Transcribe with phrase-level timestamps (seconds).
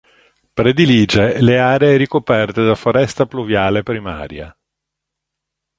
[0.57, 4.51] Predilige le aree ricoperte da foresta pluviale primaria.